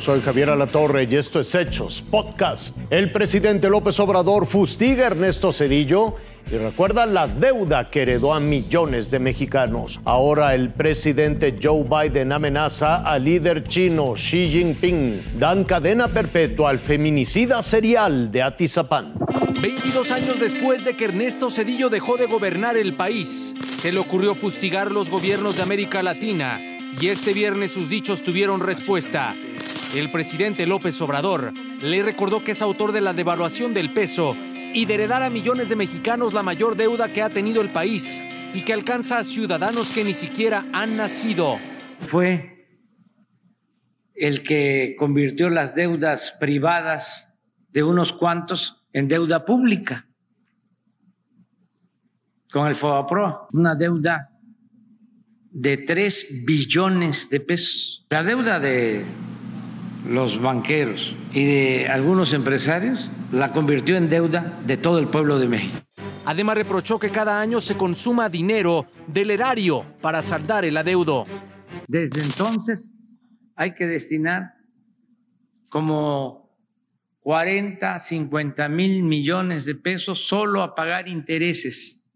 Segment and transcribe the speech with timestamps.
[0.00, 2.74] Soy Javier Alatorre y esto es Hechos Podcast.
[2.88, 6.14] El presidente López Obrador fustiga a Ernesto Cedillo
[6.50, 10.00] y recuerda la deuda que heredó a millones de mexicanos.
[10.06, 15.38] Ahora el presidente Joe Biden amenaza al líder chino Xi Jinping.
[15.38, 19.12] Dan cadena perpetua al feminicida serial de Atizapán.
[19.60, 24.34] 22 años después de que Ernesto Cedillo dejó de gobernar el país, se le ocurrió
[24.34, 26.58] fustigar los gobiernos de América Latina
[26.98, 29.36] y este viernes sus dichos tuvieron respuesta.
[29.94, 34.36] El presidente López Obrador le recordó que es autor de la devaluación del peso
[34.72, 38.22] y de heredar a millones de mexicanos la mayor deuda que ha tenido el país
[38.54, 41.58] y que alcanza a ciudadanos que ni siquiera han nacido.
[42.00, 42.68] Fue
[44.14, 47.36] el que convirtió las deudas privadas
[47.70, 50.06] de unos cuantos en deuda pública
[52.52, 54.30] con el FOBAPRO, una deuda
[55.50, 58.06] de 3 billones de pesos.
[58.10, 59.04] La deuda de
[60.06, 65.48] los banqueros y de algunos empresarios la convirtió en deuda de todo el pueblo de
[65.48, 65.78] México.
[66.24, 71.26] Además reprochó que cada año se consuma dinero del erario para saldar el adeudo.
[71.88, 72.92] Desde entonces
[73.56, 74.54] hay que destinar
[75.70, 76.50] como
[77.20, 82.10] 40, 50 mil millones de pesos solo a pagar intereses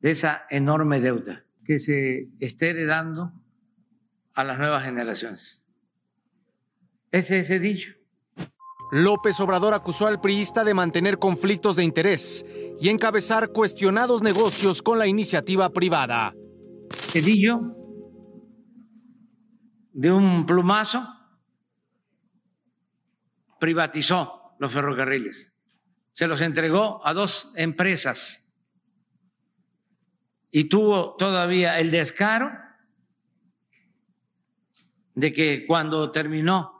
[0.00, 3.32] de esa enorme deuda que se esté heredando
[4.34, 5.65] a las nuevas generaciones.
[7.10, 7.92] Ese dicho.
[8.92, 12.44] López Obrador acusó al priista de mantener conflictos de interés
[12.78, 16.34] y encabezar cuestionados negocios con la iniciativa privada.
[16.90, 17.60] Cedillo,
[19.92, 21.02] de un plumazo,
[23.58, 25.52] privatizó los ferrocarriles.
[26.12, 28.54] Se los entregó a dos empresas
[30.50, 32.50] y tuvo todavía el descaro
[35.14, 36.75] de que cuando terminó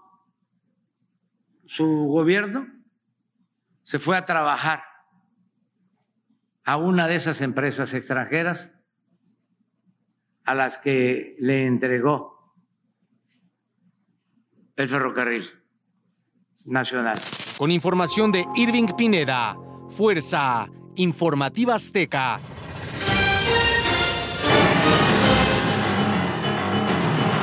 [1.66, 2.66] su gobierno
[3.82, 4.82] se fue a trabajar
[6.64, 8.80] a una de esas empresas extranjeras
[10.44, 12.54] a las que le entregó
[14.76, 15.48] el ferrocarril
[16.64, 17.18] nacional.
[17.56, 19.56] Con información de Irving Pineda,
[19.90, 20.66] Fuerza
[20.96, 22.38] Informativa Azteca.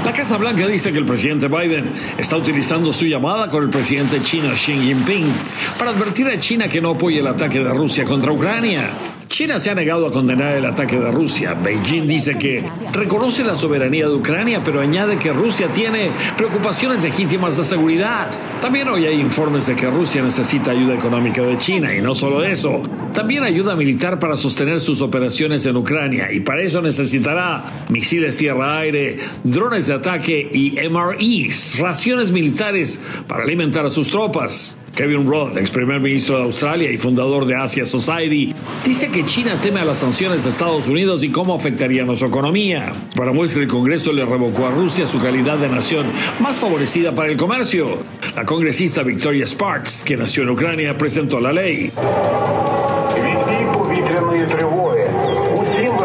[0.05, 4.19] La Casa Blanca dice que el presidente Biden está utilizando su llamada con el presidente
[4.21, 5.31] chino Xi Jinping
[5.79, 9.12] para advertir a China que no apoye el ataque de Rusia contra Ucrania.
[9.33, 11.55] China se ha negado a condenar el ataque de Rusia.
[11.55, 17.57] Beijing dice que reconoce la soberanía de Ucrania, pero añade que Rusia tiene preocupaciones legítimas
[17.57, 18.27] de seguridad.
[18.61, 22.43] También hoy hay informes de que Rusia necesita ayuda económica de China y no solo
[22.43, 28.37] eso, también ayuda militar para sostener sus operaciones en Ucrania y para eso necesitará misiles
[28.37, 34.77] tierra-aire, drones de ataque y MREs, raciones militares para alimentar a sus tropas.
[34.95, 38.53] Kevin Rudd, ex primer ministro de Australia y fundador de Asia Society,
[38.85, 42.25] dice que China teme a las sanciones de Estados Unidos y cómo afectarían a su
[42.25, 42.93] economía.
[43.15, 46.05] Para muestra, el Congreso le revocó a Rusia su calidad de nación
[46.39, 48.03] más favorecida para el comercio.
[48.35, 51.91] La congresista Victoria Sparks, que nació en Ucrania, presentó la ley.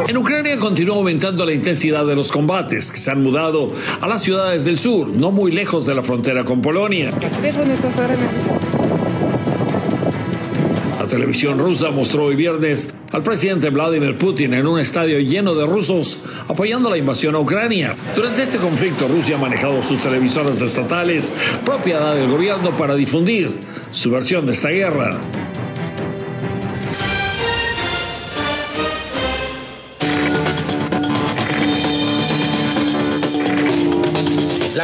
[0.09, 4.23] En Ucrania continúa aumentando la intensidad de los combates, que se han mudado a las
[4.23, 7.11] ciudades del sur, no muy lejos de la frontera con Polonia.
[11.09, 16.19] Televisión rusa mostró hoy viernes al presidente Vladimir Putin en un estadio lleno de rusos
[16.47, 17.97] apoyando la invasión a Ucrania.
[18.15, 21.33] Durante este conflicto, Rusia ha manejado sus televisoras estatales,
[21.65, 23.59] propiedad del gobierno, para difundir
[23.91, 25.19] su versión de esta guerra.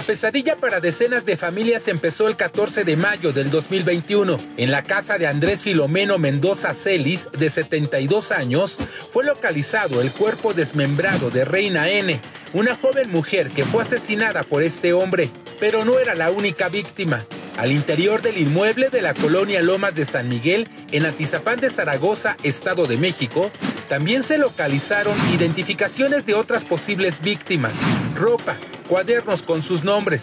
[0.04, 4.38] Pesadilla para decenas de familias empezó el 14 de mayo del 2021.
[4.56, 8.78] En la casa de Andrés Filomeno Mendoza Celis, de 72 años,
[9.10, 12.20] fue localizado el cuerpo desmembrado de Reina N,
[12.52, 17.24] una joven mujer que fue asesinada por este hombre, pero no era la única víctima.
[17.56, 22.36] Al interior del inmueble de la colonia Lomas de San Miguel, en Atizapán de Zaragoza,
[22.42, 23.50] Estado de México,
[23.88, 27.74] también se localizaron identificaciones de otras posibles víctimas,
[28.16, 28.56] ropa,
[28.88, 30.22] cuadernos con sus nombres.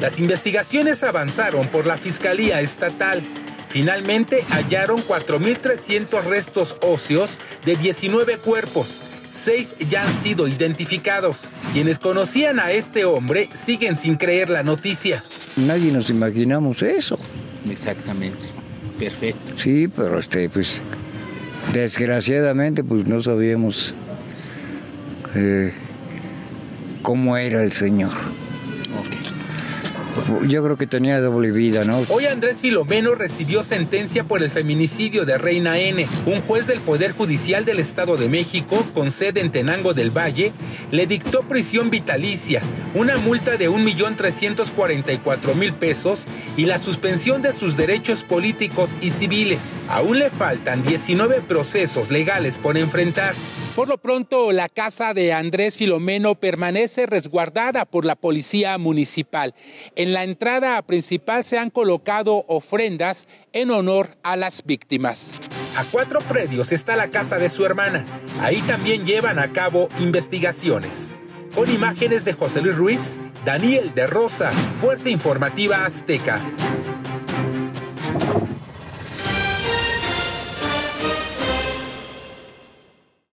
[0.00, 3.22] Las investigaciones avanzaron por la Fiscalía Estatal.
[3.68, 9.00] Finalmente hallaron 4.300 restos óseos de 19 cuerpos.
[9.32, 11.48] Seis ya han sido identificados.
[11.72, 15.24] Quienes conocían a este hombre siguen sin creer la noticia.
[15.56, 17.18] Nadie nos imaginamos eso.
[17.68, 18.38] Exactamente.
[18.98, 19.54] Perfecto.
[19.56, 20.80] Sí, pero este, pues,
[21.72, 23.94] desgraciadamente, pues no sabíamos
[25.34, 25.72] eh,
[27.04, 28.14] cómo era el Señor.
[30.46, 32.02] Yo creo que tenía doble vida, ¿no?
[32.08, 36.06] Hoy Andrés Filomeno recibió sentencia por el feminicidio de Reina N.
[36.24, 40.52] Un juez del Poder Judicial del Estado de México, con sede en Tenango del Valle,
[40.90, 42.62] le dictó prisión vitalicia,
[42.94, 49.74] una multa de 1.344.000 pesos y la suspensión de sus derechos políticos y civiles.
[49.88, 53.34] Aún le faltan 19 procesos legales por enfrentar.
[53.74, 59.52] Por lo pronto, la casa de Andrés Filomeno permanece resguardada por la policía municipal.
[59.96, 65.32] En la entrada principal se han colocado ofrendas en honor a las víctimas.
[65.76, 68.06] A cuatro predios está la casa de su hermana.
[68.40, 71.08] Ahí también llevan a cabo investigaciones.
[71.52, 76.40] Con imágenes de José Luis Ruiz, Daniel de Rosas, Fuerza Informativa Azteca.